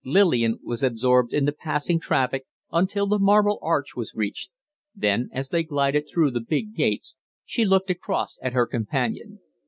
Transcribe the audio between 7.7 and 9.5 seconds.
across at her companion.